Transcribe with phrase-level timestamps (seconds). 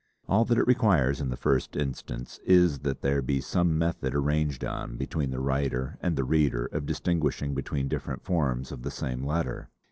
[0.27, 4.65] All that it requires in the first instance is that there be some method arranged
[4.65, 9.23] on between the writer and the reader of distinguishing between different forms of the same
[9.23, 9.69] letter.